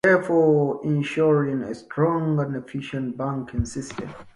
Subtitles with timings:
[0.03, 0.27] Thus
[0.83, 4.09] ensuring a strong and efficient banking system.